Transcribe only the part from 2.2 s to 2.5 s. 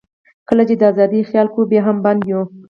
یو.